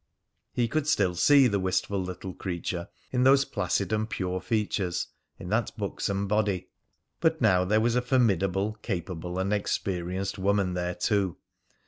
[0.51, 5.49] He could still see the wistful little creature in those placid and pure features, in
[5.49, 6.69] that buxom body;
[7.19, 11.37] but now there was a formidable, capable, and experienced woman there too.